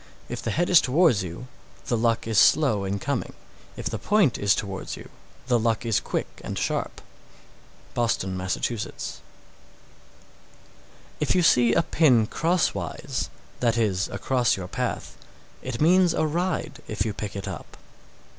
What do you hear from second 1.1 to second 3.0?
you, the luck is slow in